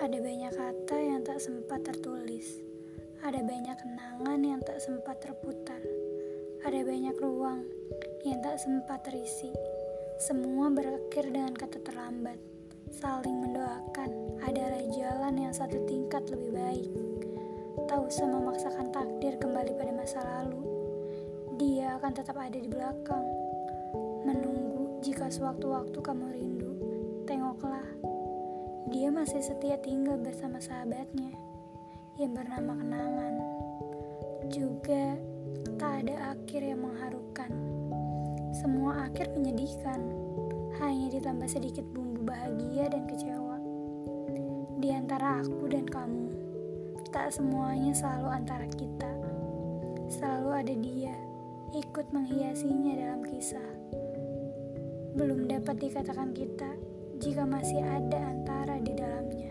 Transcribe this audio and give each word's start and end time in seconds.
Ada 0.00 0.16
banyak 0.16 0.52
kata 0.56 0.96
yang 0.96 1.20
tak 1.28 1.44
sempat 1.44 1.84
tertulis. 1.84 2.56
Ada 3.20 3.44
banyak 3.44 3.76
kenangan 3.84 4.40
yang 4.40 4.64
tak 4.64 4.80
sempat 4.80 5.20
terputar. 5.20 5.76
Ada 6.64 6.80
banyak 6.88 7.20
ruang 7.20 7.68
yang 8.24 8.40
tak 8.40 8.56
sempat 8.64 9.04
terisi. 9.04 9.52
Semua 10.16 10.72
berakhir 10.72 11.28
dengan 11.28 11.52
kata 11.52 11.84
terlambat. 11.84 12.40
Saling 12.96 13.44
mendoakan, 13.44 14.40
adalah 14.40 14.80
jalan 14.88 15.36
yang 15.36 15.52
satu 15.52 15.76
tingkat 15.84 16.24
lebih 16.32 16.48
baik. 16.56 16.90
Tak 17.84 18.00
usah 18.00 18.24
memaksakan 18.24 18.88
takdir 18.96 19.36
kembali 19.36 19.76
pada 19.76 19.92
masa 19.92 20.24
lalu. 20.24 20.64
Dia 21.60 22.00
akan 22.00 22.12
tetap 22.16 22.40
ada 22.40 22.56
di 22.56 22.72
belakang, 22.72 23.24
menunggu 24.24 24.96
jika 25.04 25.28
sewaktu-waktu 25.28 26.00
kamu 26.00 26.24
rindu. 26.32 26.59
Dia 28.90 29.06
masih 29.06 29.38
setia 29.38 29.78
tinggal 29.78 30.18
bersama 30.18 30.58
sahabatnya 30.58 31.30
yang 32.18 32.34
bernama 32.34 32.74
kenangan. 32.74 33.34
Juga 34.50 35.14
tak 35.78 36.02
ada 36.02 36.34
akhir 36.34 36.58
yang 36.58 36.82
mengharukan. 36.82 37.54
Semua 38.50 39.06
akhir 39.06 39.30
menyedihkan, 39.38 40.02
hanya 40.82 41.06
ditambah 41.06 41.46
sedikit 41.46 41.86
bumbu 41.94 42.26
bahagia 42.26 42.90
dan 42.90 43.06
kecewa. 43.06 43.62
Di 44.82 44.90
antara 44.90 45.38
aku 45.38 45.70
dan 45.70 45.86
kamu, 45.86 46.26
tak 47.14 47.30
semuanya 47.30 47.94
selalu 47.94 48.42
antara 48.42 48.66
kita. 48.74 49.12
Selalu 50.10 50.50
ada 50.50 50.74
dia, 50.74 51.14
ikut 51.78 52.10
menghiasinya 52.10 52.98
dalam 52.98 53.22
kisah. 53.22 53.70
Belum 55.14 55.46
dapat 55.46 55.78
dikatakan 55.78 56.34
kita 56.34 56.74
jika 57.20 57.44
masih 57.44 57.84
ada 57.84 58.32
antara 58.32 58.80
di 58.80 58.96
dalamnya. 58.96 59.49